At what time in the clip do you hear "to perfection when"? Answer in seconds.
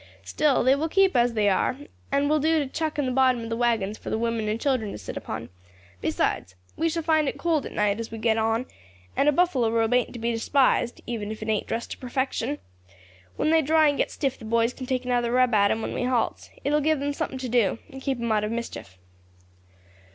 11.91-13.51